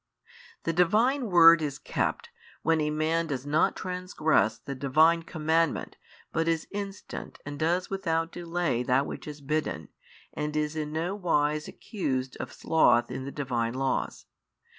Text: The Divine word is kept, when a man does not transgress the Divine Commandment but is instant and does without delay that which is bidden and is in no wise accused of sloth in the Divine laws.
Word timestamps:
The 0.63 0.73
Divine 0.73 1.27
word 1.29 1.61
is 1.61 1.77
kept, 1.77 2.29
when 2.63 2.81
a 2.81 2.89
man 2.89 3.27
does 3.27 3.45
not 3.45 3.75
transgress 3.75 4.57
the 4.57 4.73
Divine 4.73 5.21
Commandment 5.21 5.95
but 6.33 6.47
is 6.47 6.67
instant 6.71 7.37
and 7.45 7.59
does 7.59 7.91
without 7.91 8.31
delay 8.31 8.81
that 8.81 9.05
which 9.05 9.27
is 9.27 9.41
bidden 9.41 9.89
and 10.33 10.55
is 10.55 10.75
in 10.75 10.91
no 10.91 11.13
wise 11.13 11.67
accused 11.67 12.35
of 12.39 12.51
sloth 12.51 13.11
in 13.11 13.25
the 13.25 13.31
Divine 13.31 13.75
laws. 13.75 14.25